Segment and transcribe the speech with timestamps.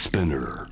[0.00, 0.66] Spinner.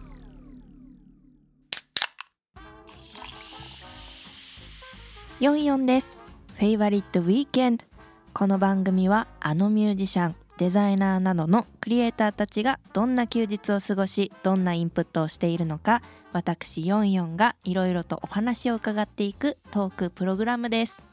[5.40, 6.16] 44です。
[6.54, 7.84] フェイバリットウィーケンド。
[8.32, 16.00] この番組はあのミュージシャン、デザイナーなどのクリエイターたちがどんな休日を過ごし、どんなインプットをしているのか、
[16.32, 21.04] 私44がいろいろとお話を伺っていくトークプログラムです。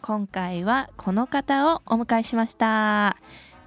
[0.00, 3.18] 今回はこの方をお迎えしました。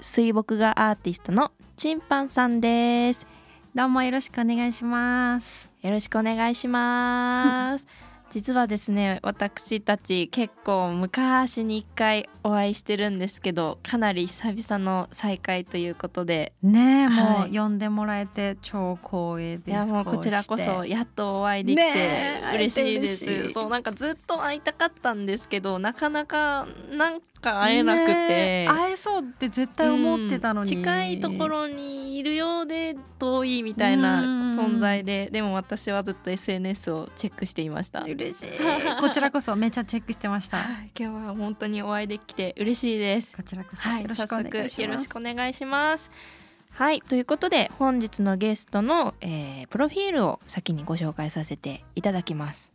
[0.01, 3.27] 水墨画アーティストのチンパンさんです。
[3.75, 5.71] どうもよろしくお願いします。
[5.81, 7.87] よろしくお願いします。
[8.29, 19.69] 実はですね私たち結構昔に一回お会いしてるんですけどかなり久々の再会ということでねえ、もはいう呼んでもらえて超光栄です。
[19.71, 34.21] いやもうこちらこそやっとお会いできて嬉しいです、会えて嬉しいそうなんかずっと会いたかったんですけどなかなかなんか会えなくて、ねえ会えそうって絶対思ってたのに、うん近いところにいるようで遠いみたいな
[34.53, 38.49] 存在ででも私はずっと SNS をチェックしていました嬉しい。
[38.99, 40.57] こちらこそめっちゃチェックしてました。
[40.57, 43.35] はい今日は本当にお会いできて嬉しいです。
[43.35, 44.75] こちらこそはい、よろし早くお願いします。
[44.75, 46.11] 速よろしくお願いします。
[46.71, 52.72] はい、ということで本日のゲストの、えープロフィールを先にご紹介させていただきます。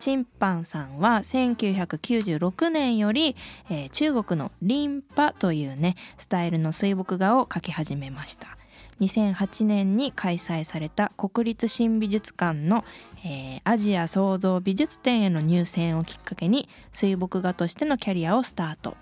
[0.00, 3.36] チンパンさんは1996年より、
[3.68, 8.56] えー中国のリンパというねスタイルの水墨画を描き始めました。
[9.00, 12.84] 2008年に開催された国立新美術館の、
[13.24, 18.96] えーアジア創造美術展への入選をきっかけに水墨画としてのキャリアをスタート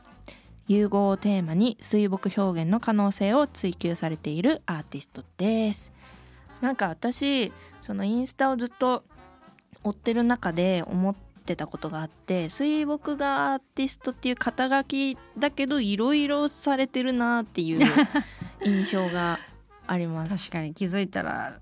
[0.67, 5.93] 融合をテーマに水墨表現の可能性を追求されているアーティストです
[6.61, 9.05] なんか私そのインスタをずっと
[9.85, 17.81] 追ってる中で思ってたことがあって水墨画アーティストっていう肩書きだけどいろいろされてるなっていう
[18.65, 19.39] 印象が
[19.87, 20.37] あります。
[20.37, 21.59] 確かに気づいたら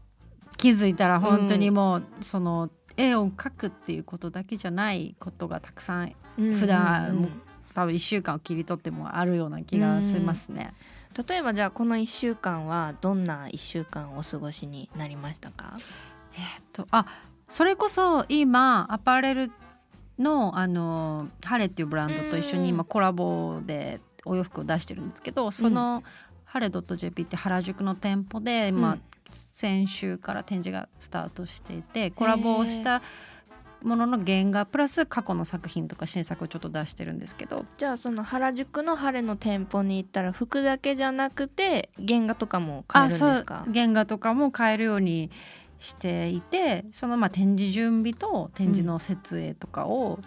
[0.56, 7.25] 気づいたら本当にもう、その絵を描くっていうことだけじゃないことがたくさん普段うんうん。
[7.25, 7.43] うん
[7.75, 10.72] 多分1週間を切り取ってもあるような気がしますね。
[11.28, 15.75] 例えばじゃあこの1週間はどんな1週間お過ごしになりましたか？
[16.32, 17.05] えっとあ
[17.48, 19.50] それこそ今アパレル
[20.18, 26.02] のあのハレっていうブランドと一緒に今コラボでお洋服を出してるんですけどその、
[26.44, 29.02] ハレ .jp って原宿の店舗で、まあうん
[29.52, 33.00] 先週から展示がスタートしていてコラボをした
[33.82, 37.64] ものの原画プラス過去の作品とか新作をちょっと出してるんですけど。
[37.78, 43.64] じゃあその原宿の晴れの店舗に行ったら服だけじゃなくて原画とかも買えるんですか？
[43.72, 45.30] 原画とかも買えるように
[45.78, 50.19] していてそのまあ展示準備と展示の設営とかを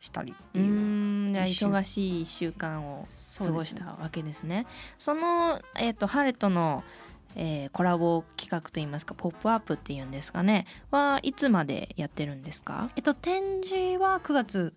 [0.00, 0.62] したりってう。
[0.62, 0.70] いう。
[0.70, 3.06] ーん忙しい1週間を
[3.38, 4.66] 過ごしたわけですね。
[4.98, 6.84] その、えー、と晴れとの、
[7.34, 10.66] えーコラボ企画といいますか「ポップアップっていうんですかね。
[10.90, 12.88] はいつまでやってるんですか？
[12.96, 14.74] えっと、展示は9月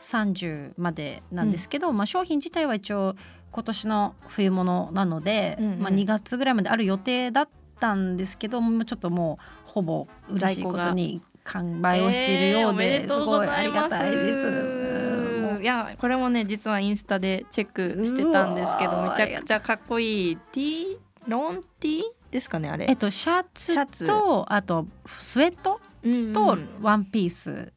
[0.00, 3.16] 30までなんですけど、まあ、商品自体は一応
[3.50, 5.78] 今年の冬物なので、うんうん。
[5.80, 15.60] まあ、2月ぐらいまである予定だったんですけどもうちょっともうほぼ嬉しいことに完売をしているようで、えーすごいありがたいです。
[15.60, 22.86] いやこれもね実はインスタでチェックしてたんですけどめちゃくちゃかっこいい T ロン T ですかねあれ。
[22.88, 24.86] えっと、シャツシャツとあと
[25.18, 26.68] スウェットうんとうん。
[26.80, 27.72] ワンピース、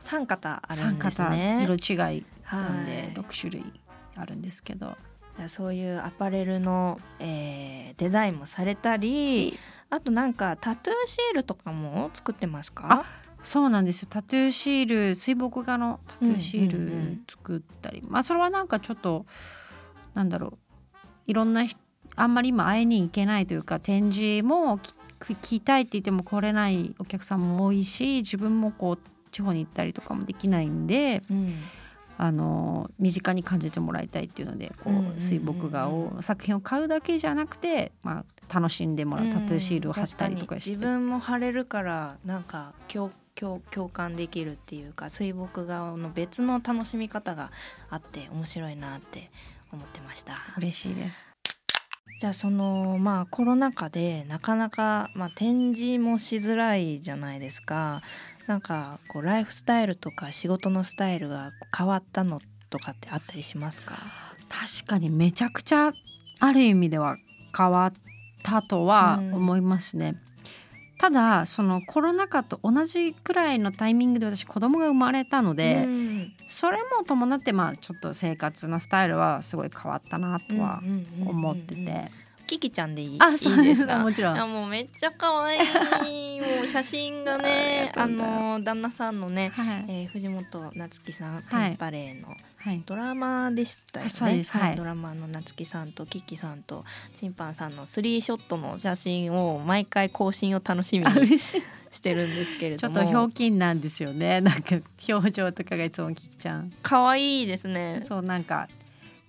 [0.00, 3.12] 3型ある三んです型ね色違いなんではい。
[3.12, 3.80] 6種類
[4.16, 4.96] あるんですけど、いや
[5.48, 9.58] そういうアパレルの、えーデザインもされたり
[9.88, 13.06] あとなんかタトゥーシールとかも作ってますか？
[13.42, 14.08] そうなんですよ。
[14.10, 19.24] タトゥーシール水墨画のタトゥーシール作ったり、まあそれはなんかちょっと
[20.12, 20.58] なんだろう。
[21.26, 21.80] いろんな人
[22.16, 28.98] あんまり今会いに行けないというか展示もき聞きたいって言っても来れないお客さんも多いし自分もこう
[29.30, 31.54] 地方に行ったりとかもできないんでうん
[32.18, 40.70] あの身近に感じてもらいたいっていうのでこう水墨画を作品を買うだけじゃなくて、まあ、楽しんでもらうタトゥーシールを貼ったりとかして。
[40.70, 47.52] 自分も貼れるからなんか共共共感できるっていうか水墨画の別の楽しみ方が
[47.90, 49.30] あって面白いなって
[49.72, 51.26] 思ってました嬉しいです。
[52.18, 58.00] じゃあそのまあコロナ禍でなかなか、まあ、展示もしづらいじゃないですか
[58.46, 62.40] なんかこうライフスタイルとか仕事のスタイルが変わったの
[62.70, 63.96] とかってあったりしますか？
[64.48, 65.92] 確かにめちゃくちゃ
[66.38, 67.16] ある意味では
[67.56, 67.92] 変わっ
[68.42, 69.34] たとはうん。
[69.34, 70.14] 思いますね。
[70.98, 76.32] ただそのコロナ禍と同じくらいのタイミングで私子供が生まれたので、うん。
[76.48, 81.28] それも伴ってまあちょっと生活のスタイルはすごい変わったなとはうんうんうんうん。
[81.28, 82.10] 思ってて、
[82.46, 83.18] キキちゃんでいい？
[83.20, 83.98] あそういいですか？
[83.98, 84.34] もちろん。
[84.34, 86.40] いやもうめっちゃ可愛い。
[86.40, 89.84] もう写真がね あの旦那さんのね、はい。
[89.88, 91.68] えー藤本夏樹さん、はい。
[91.70, 92.82] テンパレーのはい。
[92.84, 94.42] ドラマでしたよね。
[94.50, 94.76] はい。
[94.76, 96.84] ドラマの夏樹さんとキキさんと
[97.16, 104.40] チンパンさんのスリーショットの写真を毎回更新を楽しみあに嬉してるんですけれちょどもっとひょうきんなんですよね。
[104.40, 104.76] なんか
[105.08, 106.72] 表情とかがいつもキキちゃん。
[106.82, 108.00] 可愛いですね。
[108.04, 108.68] そうなんか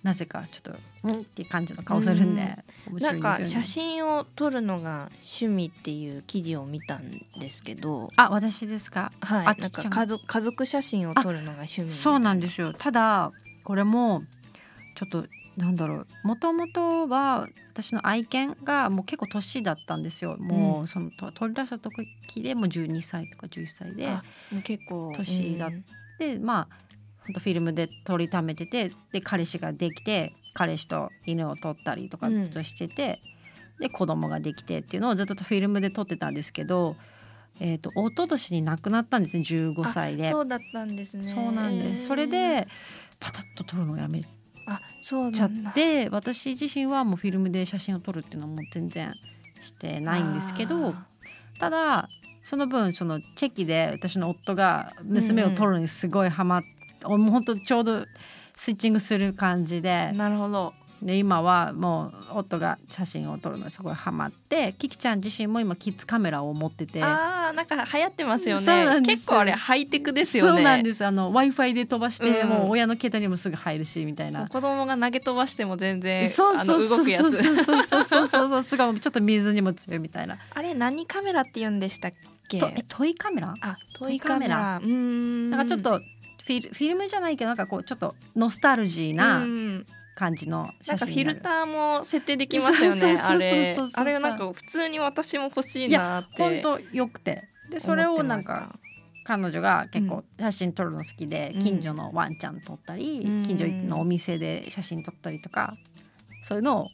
[0.08, 2.56] なぜかちょっとうんっていう感じの顔するんで、
[2.90, 7.02] 面白ないんか写真を撮るのが趣味っていう記事を見たん
[7.38, 9.12] ですけど、あ私ですか？
[9.20, 12.72] はい、あなんか家族家族写真を撮るのが趣味そうなんでですよ。
[12.72, 13.32] ただ
[13.64, 14.22] これも
[14.94, 15.26] ちょっと
[15.58, 16.06] なんだろう。
[16.24, 20.38] もともとは私の愛犬がもう結構年だったんですよ。
[20.38, 22.08] もうそのと取り出した時
[22.42, 24.08] でもう12歳とか11歳で
[24.64, 25.84] 結構年だうん
[26.18, 26.87] でまあ
[27.34, 33.20] フィルムで撮りためててで彼氏ができて彼氏と犬を撮ったりとかしてて、
[33.78, 36.96] で子供ができてっていうのをずっとフィルムで撮ってたんですけど、
[37.60, 40.30] えー、と一昨年に亡くなったんですね15歳で。
[40.30, 41.22] そうだったんですね。
[41.22, 42.06] そうなんです。
[42.06, 42.66] それで
[43.20, 44.22] パタッと撮るのをやめ
[44.66, 45.50] あそうちゃっ。
[45.74, 49.14] て私自身はもうフィルムで写真を撮るっていうのはもう全然
[49.60, 51.06] してないんですけどあ
[51.58, 52.08] ただ
[52.42, 58.06] その分そのチェキで私の夫が娘を撮るのにすごいハマって、もう本当ちょうど
[58.56, 60.74] スイッチングする感じーでなるほど。
[61.00, 67.00] で今はもう夫が写真を撮るのにすごいハマってキキちゃん自身も今キッズカメラを持ってて。
[67.04, 69.00] ああなんか流行ってますよそうなね。
[69.00, 70.50] んです結構あれハイテクですよね。
[70.50, 77.22] そうなんですあの w i f i で飛ばして、うんもう親の携帯にもすぐ入るしみたいな子供が投げ飛ばしても全然そうそうそう動くやつ。
[77.22, 82.10] そうそうそうそうそうそうすごいちょっと水にも強いみたいなあれ何カメラって言うんでしたっ
[82.50, 82.58] け？
[82.58, 84.78] とえトイカメラあトイカメラ。
[84.82, 85.46] うーん。
[85.48, 86.00] なんかちょっと
[86.48, 93.16] フィルフィルムじゃないけどなんかこうちょっとノスタルジーなうん感じのな写真んかフィルターーも設定できますよね。
[93.20, 93.76] あれ。
[93.94, 96.42] あれなんか普通に私も欲しいなって。
[96.42, 97.44] 本当よくて。
[97.70, 98.74] でそれをなんか
[99.24, 101.60] 彼女が結構写真撮るの好きで、うん。
[101.60, 103.42] 近所のワンちゃん撮ったり、うん。
[103.44, 105.76] 近所のお店で写真撮ったりとか
[106.42, 106.88] そういうのを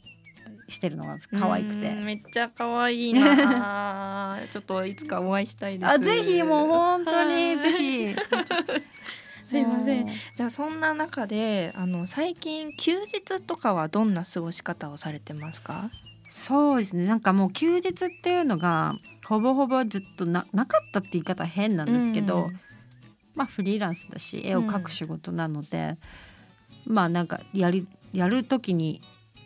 [0.67, 1.87] してるのが可愛くて。
[1.87, 4.37] うんめっちゃ可愛いな。
[4.51, 5.91] ちょっといつかお会いしたいです。
[5.91, 8.15] あぜひもう本当はいにぜひ
[9.49, 10.07] すいません。
[10.35, 15.89] じゃあそんな中であの最近休日とかはどんな過ごし方をされてますか？
[16.27, 17.05] そうですね。
[17.05, 18.95] なんかもう休日っていうのが
[19.25, 22.59] ほぼほぼずっとななかったって言い方は変なんですけど、うん。
[23.35, 25.97] まあフリーランスだし絵を描く仕事なので、
[26.85, 29.01] まあなんかやりやる時に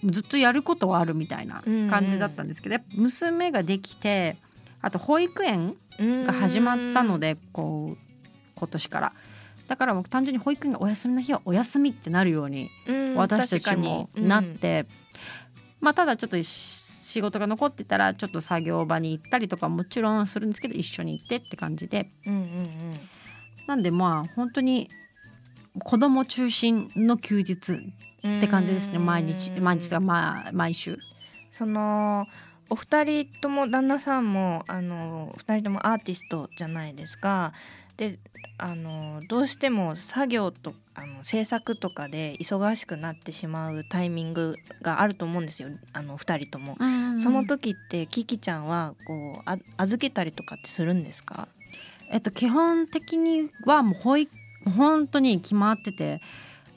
[0.06, 4.38] ずっとやることはあるみたいな感じだったんですけど、やっぱ娘ができて
[4.81, 7.98] あと保育園が始まったのでこう
[8.56, 9.13] 今年から
[9.69, 14.86] だからもう単純に保育園がお休みの日はお休みってなるようにうん私たちもなっ確かて、
[15.80, 22.10] まあただちょっと仕事が残ってたらちょっと作業場に行ったりとかもちろんするんですけど一緒に行ってって感じで。
[22.25, 22.69] にうんうんうん。
[23.68, 24.89] なんでまあ本当に
[25.83, 27.94] 子供中心の休日
[28.24, 28.98] うんって感じですね。
[28.98, 30.98] 毎日うん毎日とかまあ毎週。
[31.51, 32.25] その
[32.71, 37.54] お二人とも旦那さんもあの二人ともアーティストじゃないですか。
[38.00, 38.18] で
[38.57, 45.68] あのどうしても作業とあの制作とかで忙しくなってしまうタイミングがあると思うんですよ。
[45.92, 46.78] あの二人とも。
[47.18, 51.50] その時ってキキちゃんはこうあ預けたりとかってするんですか？
[52.09, 54.31] えっと基本的にはもう保育
[54.78, 56.21] 本当に決まってて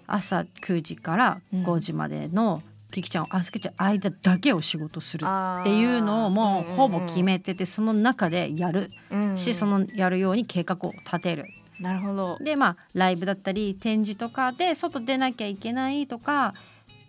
[0.08, 8.90] 朝9時から5時までのキキちゃんを預けてる間だけを仕事するっていうのをもうほぼ決めててその中でやる
[9.34, 11.46] しそのやるように計画を立てる。
[11.80, 12.38] なるほど。
[12.40, 16.54] でまあライブだったり展示とかで外出なきゃいけないとか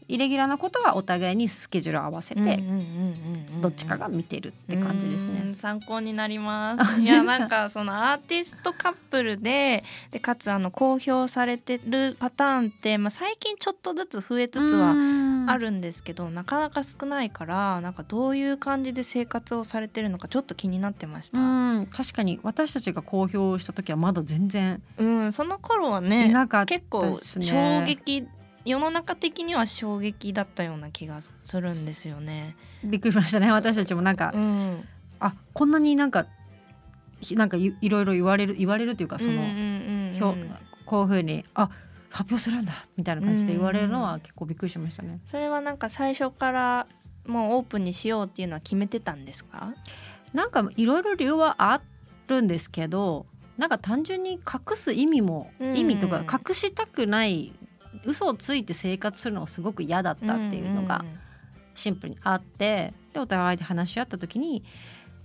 [0.07, 2.61] イレギュラーなことはお互いにスケジュールを合わせて
[3.61, 5.51] どっちかが見てるって感じですうね。
[5.51, 7.01] ん参考になりまあす。
[7.01, 14.93] いやなんかそのアーティストカップルででかつあの公表されてるパターンって、まあ、最近ちょっとずつ増えつつは
[15.47, 21.39] あるんですけど、なかなか少ないからなんかどういう感じで生活をされてるのかちょっと気になってました。
[21.39, 21.85] うん。
[21.87, 28.27] 確かに私たちが公表した時はまだ全然うん、その頃はねかった結構衝撃
[28.65, 32.55] 世の中的には衝撃だったような気がするんですよね。
[32.83, 33.51] びっくりしましたね。
[33.51, 34.87] 私たちもなんか、うん、
[35.19, 36.27] あこんなになんか
[37.19, 40.13] ひなんかいいろいろ言われる言われるというかその、うんうんうんうん。
[40.13, 40.35] ひょ
[40.85, 41.69] こういうふうにあ
[42.13, 45.19] 発表するんだみたいな感じで言われるのは結構びっくりしましたね。
[45.25, 46.87] それはなんか最初から
[47.25, 49.73] もうオープンにしようっていうのは決めてたんですか？
[50.31, 51.81] なんかいろいろ理由はあ
[52.27, 53.25] るんですけど
[53.57, 57.51] なんか単純に隠す意味も、うん意味とか隠したくない
[58.05, 61.05] 嘘をついて生活するのがすごく嫌だったっていうのが
[61.73, 64.63] シンプルに会ってでお互いで話し合った時に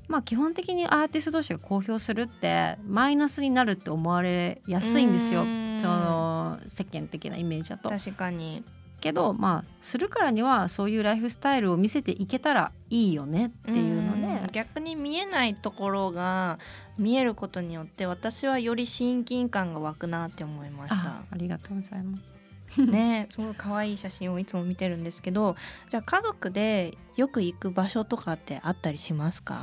[0.08, 5.44] まあ基本的にアーティスト同士が公表するってマイナスになるって思われやすいんですよ
[5.80, 7.88] その世間的なイメージだと。
[7.88, 8.62] 確かに。
[9.00, 14.20] けどまあするからにはそういうライフスタイルを見せていけたらいいよねっていうのん。
[14.20, 16.58] で逆に見えないところが
[16.98, 22.82] 見えることによって私はより親近感が湧くなって思いましあたありがとうございます。
[22.90, 25.54] ねすごい可愛い写真をいつも見てるんですけど。
[25.90, 29.62] じゃあ家族でよく行く場所とかってあったりしますか？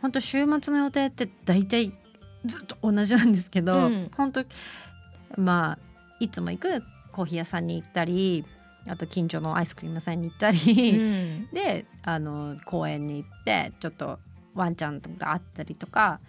[0.00, 1.92] 本当週末の予定って大体
[2.44, 4.10] ずっと同じなんですけど、うん。
[4.16, 4.44] 本当
[5.36, 5.78] まあ
[6.20, 8.44] いつも行くコーヒー屋さんに行ったり
[8.86, 11.48] あと近所のアイスクリーム屋さんに行ったり、うん。
[11.52, 14.18] であの公園に行ってちょっと
[14.54, 16.20] ワンちゃんがあったりとか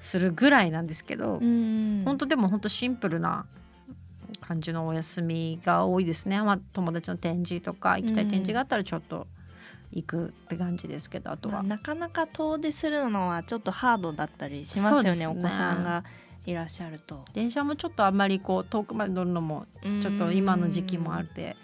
[0.00, 2.02] するぐらいなんですけど、うん。
[2.04, 3.46] 本当でも本当シンプルな
[4.40, 9.26] 感じのお休みが多いですね、まあ、友達の展示とか行きたい展示があったらちょっと
[9.90, 11.56] 行くって感じですけどあとは。
[11.56, 15.26] まあ、なかなか遠出するのはちょっとハードだったりしますよねね。
[15.26, 16.04] お子さんが
[16.48, 17.26] いらっしゃると。
[17.34, 19.66] 電車もちょっとあんまりこう遠くまで乗るのも
[20.00, 21.56] ちょっと今の時期もあって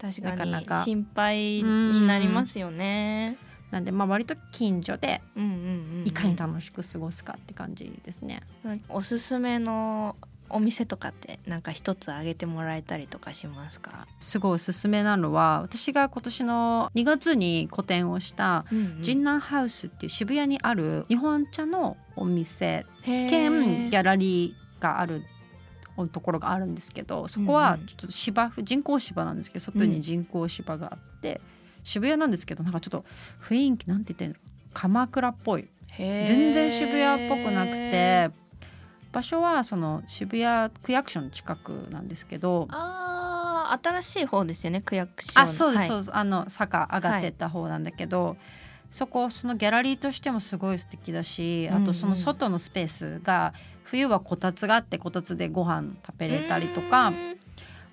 [0.00, 0.84] 確かになかなか。
[0.84, 3.36] 心配になりますよね。
[3.70, 5.20] なんでまあ割と近所で
[6.06, 8.42] いかに楽しく過ごすかって感じですね。
[8.88, 10.16] おすすめの
[10.52, 18.64] お店とかってなんか一つ挙げてもらえたりとかしますか、すごいおすすめなのは私が今年の2月に個展をした
[19.00, 25.22] ジンナーハウスっていう渋谷にある日本茶のお店兼ギャラリーがある
[26.12, 31.40] ところがあるんですけどそこはちょっと芝生人工芝なんですけど外に人工芝があって、
[31.84, 33.04] 渋谷なんですけどなんかちょっと
[33.42, 34.36] 雰囲気なんて言ってんの
[34.72, 35.68] 鎌倉っぽい。
[35.98, 38.30] 全然渋谷っぽくなくて
[39.12, 45.46] 場所はその渋谷区役所の近くなんですけどあー新しい方ですよね区役所の。
[45.46, 45.88] あそうです、はい。
[45.88, 46.10] そうです。
[46.14, 48.36] あの坂上がってった方なんだけど、
[48.90, 57.16] そこそのギャラリーとしてもすごい素敵だしあとその外のスペースが冬はこたつがあってこたつでご飯食べれたりとかうん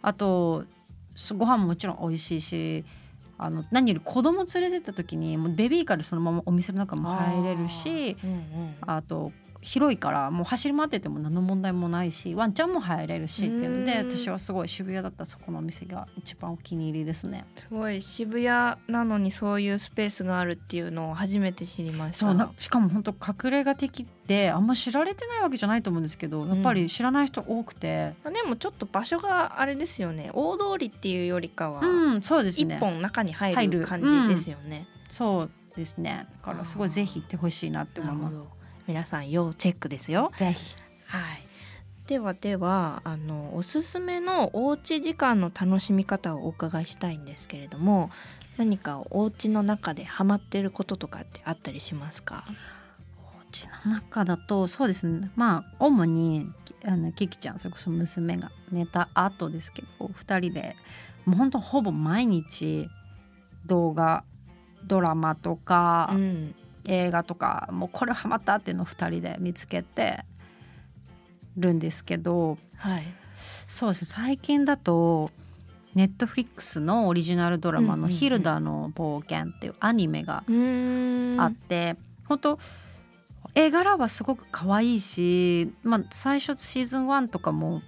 [0.01, 0.63] あと
[1.15, 2.85] すご飯ももちろん美味しいし
[3.37, 8.75] あの何より子供連れてった時にもうベビーカーでそのままお店の中も入れるしうんうん。
[8.81, 14.11] あと広いからもう走り回ってても何の問題もないしワンちゃんも入れるしっていうのでうん。
[14.11, 15.19] 私はすごい渋谷だった。
[15.19, 17.45] らそこのお店が一番お気に入りですね。
[17.57, 18.01] すごい。
[18.01, 22.25] 渋谷なのにそういうスペースがあるっていうのを初めて知りました。
[22.27, 30.31] そうなしかも本当隠れ家的ってあんま知られてないわけじゃないと思うんですけどやっぱり知らない人多くて、まあでもちょっと場所があれですよね。
[30.33, 33.79] 大通りっていうよりかはうんそうです一ね本中に入入る。
[33.81, 34.87] る感じですよね。
[35.09, 36.27] そうですね。
[36.31, 38.37] だからすごいぜひ行ってほしいなって思います。
[38.89, 40.31] ど皆さん要チェックですよ。
[40.37, 41.41] ぜひはい。
[42.07, 48.09] ではではあのおすすめのおうち時間の楽しみ方をお伺いしたいんですけれども
[48.57, 52.45] 何かお家の中でハマってることとかってあったりしますか？
[53.37, 56.47] お家の中だとそうですねまあ主に
[56.83, 60.75] あのキキちゃんそれこそ娘が寝た後ですけど2人で
[61.25, 62.89] もう本当ほぼ毎日
[63.67, 64.23] 動画
[64.87, 66.55] ドラマとか、うん
[66.89, 70.25] 映画とかもうこれハマったっていうのを2人で見つけて
[71.57, 73.03] るんですけどはい。
[73.67, 74.07] そうですね。
[74.09, 75.31] 最近だと
[75.95, 78.09] ネットフリックスのオリジナルドラマの「うんうんうん。
[78.09, 80.43] ヒルダの冒険」っていうアニメが
[81.37, 82.59] あって、本当
[83.55, 87.81] 絵柄はすごく可愛いし、まあ、最初シーズン1とかも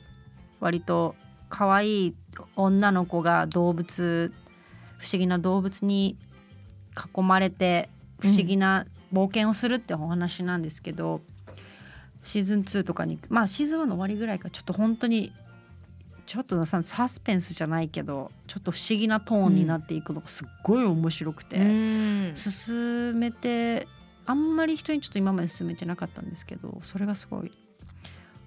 [0.59, 1.15] 割と
[1.49, 2.15] 可愛い
[2.55, 4.33] 女の子が動物
[4.97, 6.17] 不思議な動物に
[7.15, 7.89] 囲まれて
[8.19, 11.21] 不思議な冒険をするってお話なんですけど、
[12.23, 15.33] シーズン2とかにまあシーズン1の終わりぐらいかちょっと本当に
[16.25, 21.57] ちょっとさサスペンスじゃないけどちょっと不思議なトーンになっていくのがすっごい面白くて。
[21.57, 22.31] うん。
[22.35, 23.87] 進めて
[24.25, 27.51] あんまり人にちょっと今まで進めてなかったんですけどそれがすごい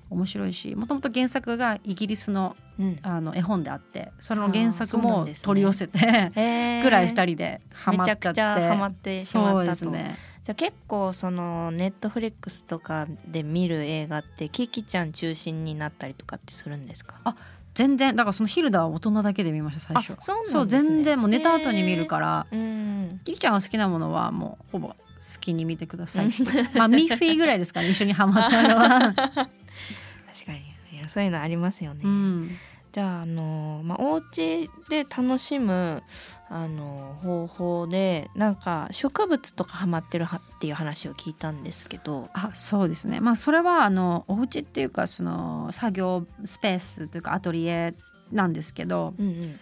[0.08, 2.98] 面白いしもともと原作がイギリスのうん。
[3.02, 6.82] あの絵本であってその原作も取り寄せてへー。
[6.82, 9.90] ぐらい2人でハマめちゃっちゃってくちゃハマってしまそうったと。
[9.90, 17.36] ですねじゃあ結構そのネットフリックスとかで見る映画ってキキちゃん中心になったりとかってするんですか？
[17.74, 18.14] 全然。
[18.14, 20.12] だからそのヒルダは大人だけで見ました最初。
[20.12, 20.60] あそうなんですね。
[20.60, 24.94] そう全然もう寝た後に見るからうんキキちゃんが好きなものはもうほぼ好
[25.40, 26.28] きに見てください。
[26.76, 30.58] まあミッフィーぐらいですかね一緒にハマったのは、 確かに。
[30.92, 32.50] いやそういうのありますよね、うん、
[32.94, 36.04] じゃああのまあお家で楽しむ
[36.48, 42.30] あの方法でなんか植物とかハマってるはっていう話を聞いたんですけど。
[42.32, 43.18] あそうですね。
[43.18, 47.94] まあそれはあのお家っていうかその作業スペースというかアトリエ
[48.30, 49.60] なんですけどうんうん。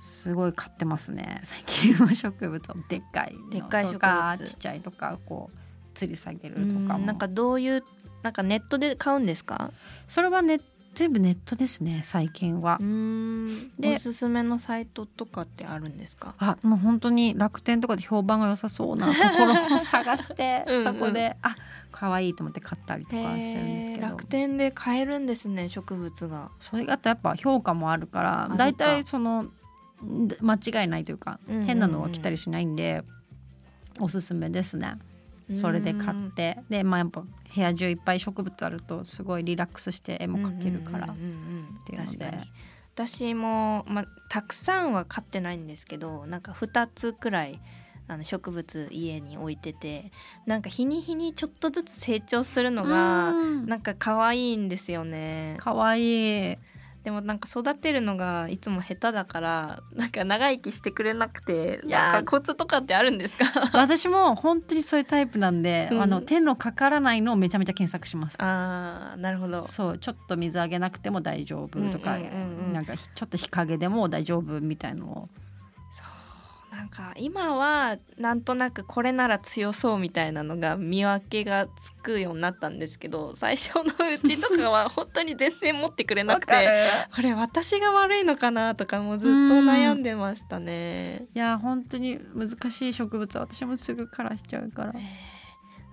[0.00, 1.40] すごい買ってますね。
[1.42, 2.76] 最近は植物を。
[2.88, 7.82] でっかいのでっかいとかちっちゃいとかこう吊り下げるとかなんかどういう
[8.22, 9.72] なんかネットで買うんですか？
[10.06, 10.60] それはね
[10.94, 12.78] 全部ネットですね最近は。
[12.80, 13.46] うん。
[13.78, 16.34] でおすすめのサイトとかってあるんですか？
[16.38, 20.84] あもう本当に楽天とかで評判が良さそうなところを探して うんうん。
[20.84, 21.54] そこであ
[21.92, 24.06] 可愛いと思って買ったりとかしてるんですけど。
[24.06, 26.50] 楽天で買えるんですね植物が。
[26.60, 29.52] それがあとやっぱ評価もあるからあだいたそっいそのん
[30.40, 33.02] 間違いないというか、変なのは来たりしないんで
[34.00, 34.96] おすすめですね。
[35.52, 36.58] それで買って。
[36.68, 42.38] でまあやっぱ部屋中いっぱい植物あるとすごいリラックスして絵も描けるから、うんうんうんうんていうので
[42.94, 47.60] 私も、まあ、たくさんは飼ってないんですけどなんか2つくらい
[48.06, 50.12] あの植物家に置いてて
[50.46, 53.66] なんか日に日にちょっとずつ成長するのがうん。
[53.66, 55.56] なんか可愛いんですよね。
[55.58, 56.56] かわいい
[57.04, 61.98] でもなんか育てるのがいつも下手だからなんか長生きしてくれなくていや。
[62.08, 63.44] ーなんかコツとかってあるんですか？
[63.78, 66.02] 私も本当にそういうタイプなんで、うん。
[66.02, 68.36] あの手のかからないのをめちゃめちゃ検索します。
[68.40, 69.66] あーなるほど。
[69.66, 72.30] そうちょっと水あげなくても大丈夫とか、うんうんう
[72.62, 72.72] んうん。
[72.72, 75.28] なんかひちょっと日陰でも大丈夫みたいのを
[76.84, 86.52] なんか今はなんとなくこれなら強そうみたいなのが見分けがつくようになったんですけど最初のうちとかは本当に全然持ってくれなくて
[87.16, 91.24] これ私が悪いのかなとかもずっと悩んでましたね。
[91.34, 94.92] いや本当に難しい植物は私もすぐ枯らしちゃうから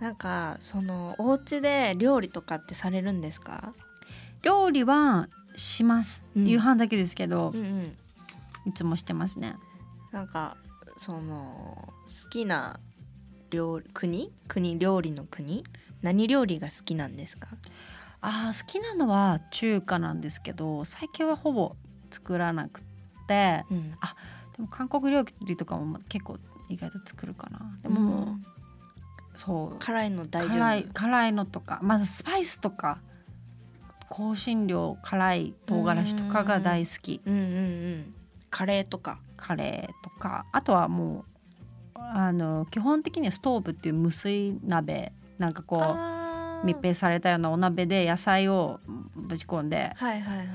[0.01, 3.73] なんかそのお家で料理とかってされるんですか？
[4.43, 7.97] 料理はします、うん夕飯だけですけどう、んうん。
[8.65, 9.55] いつもしてますね
[10.11, 10.57] なんか
[10.97, 11.93] その
[12.23, 12.79] 好きな
[13.49, 14.31] 料理国？
[14.47, 15.63] 国料理の国？
[16.01, 17.47] 何料理が好きなんですか？
[18.21, 21.75] あー好きなのは中華なんですけど最近はほぼ
[22.11, 22.81] 作らなく
[23.27, 23.91] てうん。
[23.91, 23.97] で
[24.59, 26.37] も韓国料理とかも結構
[26.69, 28.45] 意外と作るかなでももう、うん
[29.33, 30.51] そう辛いの大丈夫？
[30.59, 32.99] 辛い辛いのとかまずスパイスとか
[34.09, 38.13] 香辛料辛い唐辛子とかが大好きうんうんうん。
[38.49, 39.19] カレーとか？
[39.41, 41.25] カレーとかあとはも
[41.95, 45.77] うあの基本的にはストーブっていう無水鍋なんかこ
[46.63, 48.79] う密閉されたようなお鍋で野菜を
[49.15, 50.47] ぶち込んではいはいはい。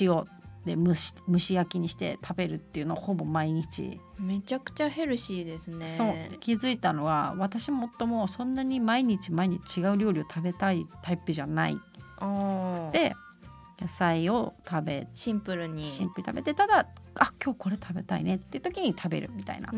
[0.00, 0.24] 塩
[0.64, 5.86] で蒸し蒸し焼きにして食べるっていうのをほぼ毎日、めちゃくちゃヘルシーですね。
[5.86, 11.78] そう気づいたのは私も夫もそんなに毎日毎日違う料理を食べたいタイプじゃない
[12.18, 13.14] あーで
[13.80, 15.86] 野菜を食べシンプルに。
[15.86, 16.86] シンプルに食べてただ
[17.18, 19.68] あ今日これ食べたいねっていう時に食べるみたいな。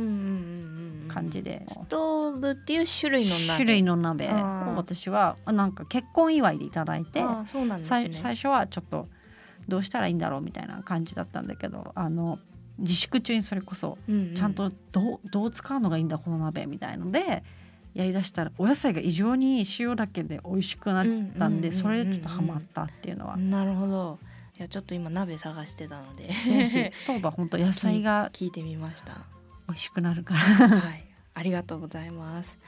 [1.08, 3.46] 感じで、ストーブっていう種類の鍋。
[3.46, 4.30] 種類の鍋を
[4.76, 8.10] 私はあなんか結婚祝いでいただいて、あーそうなんですね。
[8.12, 9.08] 最最初はちょっと
[9.68, 12.38] どうしたらいいんだろうみたいな感じだったんだけどあの
[12.78, 13.98] 自粛中にそれこそ
[14.34, 17.42] ちゃんとどうどう使うのがいいんだこの鍋みたいので
[17.94, 21.06] やりだしたらお野菜が異常に塩だけで美味しくなっ
[21.38, 24.18] たんでそれでちょっとハマったっていうのはなるほど。
[24.58, 26.32] いやちょっと今鍋探してたのでぜ
[26.68, 29.18] ひ ストーブは本当野菜が聞いてみました。
[29.68, 32.58] 美味しくなるからはい、ありがとうございます。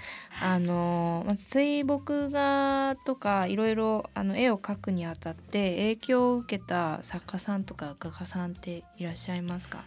[0.41, 9.83] あの水墨画とかいろいろあの絵を描くにあたって影響を受けた作家さんとか画家さんっていらっしゃいますか？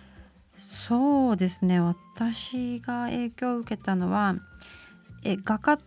[0.58, 4.36] そうですね私が影響を受けたのは
[5.24, 5.80] え画家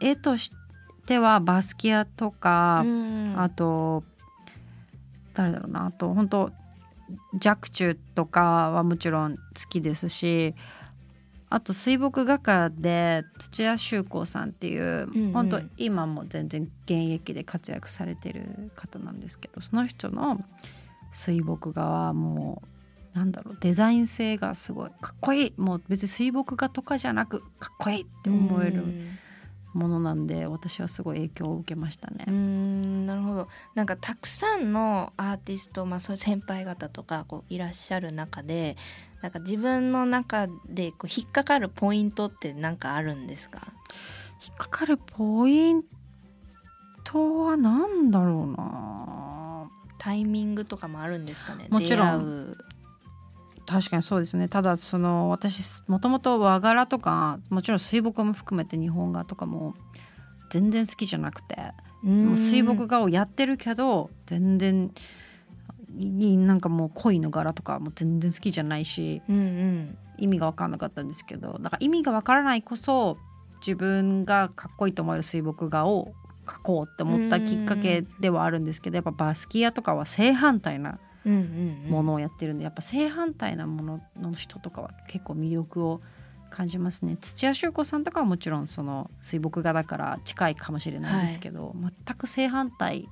[0.00, 0.50] 絵とし
[1.06, 4.04] てはバスキアとか、うんあと
[5.34, 6.52] 誰だろうなあと本当
[7.34, 10.54] 若冲とかはもちろん好きですし
[11.50, 15.32] あと水墨画家で土屋修子さんっていう、んうん。
[15.32, 20.42] 本当今も全然現役で活躍されてる方なんですけどその人の
[21.12, 22.62] 水墨画はも
[23.14, 29.18] うなんだろうデザイン性がすごいかっこいいもう別に水墨画とかじゃなくかっこいいって思えるうん
[29.72, 32.24] ものなんで私はすごい影響を受けましたね。
[32.26, 32.32] うー。
[32.32, 33.48] んなるほど。
[33.74, 38.76] なんかたくさんのアーティスト、まあ、そういう先輩方とかこういらっしゃる中で
[39.22, 43.72] なんか自分の中でこう引っかかるポイントって何かあるんですか？
[44.46, 45.84] 引っかかるポイン
[47.04, 49.68] トは何だろうな。
[49.98, 51.68] タイミングとかもあるんですかね？
[51.70, 52.56] もちろん
[53.72, 54.48] 確かにそうですね。
[54.48, 59.74] ただその私もともと和柄とかもちろん水墨も含めて日本画とかも
[60.50, 61.56] 全然好きじゃなくて
[62.02, 64.92] もう水墨画をやってるけど全然
[65.98, 69.96] いなんかもう恋の柄とかも全然好きじゃないしうんうん。
[70.18, 73.16] 意味が分かんなかったんですけどだから意味が分からないこそ
[73.60, 76.12] 自分がかっこいいと思える水墨画を
[76.46, 86.00] 描こうって思ったきっかけではあるんですけどやっぱバスキアとかは正反対なものをやってるんで、やっぱ正反対なものの人とかは結構魅力を
[86.50, 93.08] 感じますね土屋修子さんとかはもちろんその水墨画だから近いかもしれないですけど、全く正反対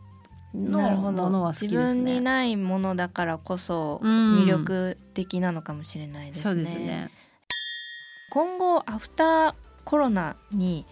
[0.52, 2.20] なるほどのものは好き自です分にね。
[2.20, 6.42] ないものだからこそうん魅力的なのかもしれないですね。
[6.42, 7.10] そうですね
[8.30, 10.84] 今後アフターコロナに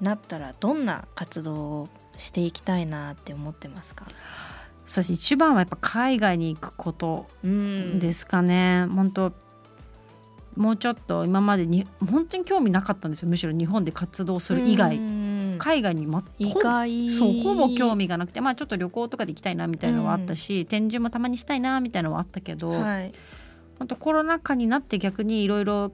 [0.00, 4.06] なったらどんな活動をしていきたいなって思ってますか？
[4.84, 7.98] そして一番はやっぱ海外に行くことうん。
[7.98, 9.32] ですかね、本当
[10.56, 13.28] もうちょっと今までに本当に興味なかったんですよ。
[13.28, 15.56] むしろ日本で活動する以外、うん。
[15.58, 17.10] 海外に、ま、意ほ外。
[17.10, 23.12] そうほぼ興味がなくてまあちょっと旅行とかで行きたいなみたいなのはあったし、展示もたまにしたいなみたいなのはあったけど、はい。
[23.78, 25.92] 本当コロナ禍になって逆にいろいろ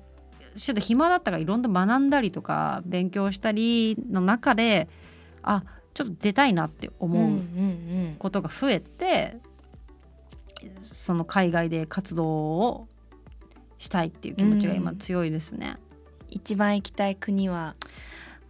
[0.55, 4.89] ちょっと暇だったからいろんな学んだりとか勉強したりの中で
[5.43, 5.63] あ
[5.95, 7.33] ちょっと出たいなって思うんうう
[8.13, 9.37] んことが増えて、
[10.79, 12.89] その海外で活動を
[13.79, 15.77] したいっていう気持ちが今強いですね。
[16.29, 17.75] 一番行きたい国は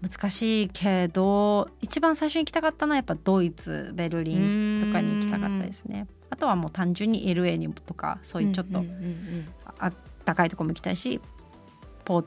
[0.03, 6.07] 難しいけど一番最初に行きたかったのはやっぱドイツベルリンとかに行きたかったですね。
[6.31, 9.49] あとはもう単純に LA にとかそういうちょっとんんうん
[9.79, 9.93] あっ
[10.25, 11.21] たかいとこも行きたいし
[12.05, 12.27] ポー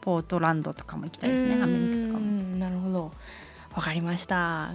[0.00, 2.26] ポートランドとかも行きたいですねうんアメリカとかも。
[2.26, 3.12] うんなるほど
[3.78, 4.72] わかりました。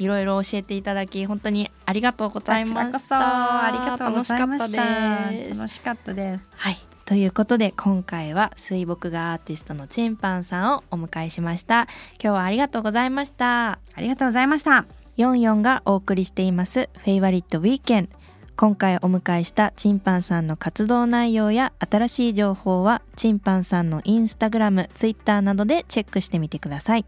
[0.00, 3.64] いろいろ教えていただき本当にありがとうございました。
[3.64, 4.76] ありがとうございました。
[4.76, 5.60] 楽しかったです。
[5.60, 6.44] 楽しかったです。
[6.56, 6.78] はい。
[7.04, 11.82] ということで今回は水墨画アーティストのチンパンさんをお迎えしました。
[12.20, 13.70] 今日はありがとうございました。
[13.72, 14.84] ありがとうございました。
[15.16, 18.08] 44がお送りしていますフェイバリットウィーケン
[18.56, 27.06] 今回お迎えしたチンパンさんの活動内容や新しい情報はチンパンさんのインスタグラム、ツイッターなどでチェックしてみてください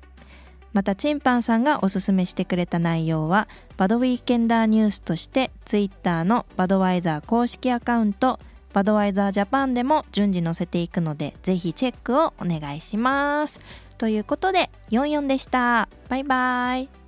[0.73, 8.39] またチンパンさんがおすすめしてくれた内容はバドウィーケンダーニュースとしてツイッターのバドワイザー公式アカウント
[8.73, 13.61] バドワイザージャパンでも順次載せていくのでぜひチェックをお願いします。
[13.99, 15.89] ということで44でした。
[16.09, 17.02] バイバイ。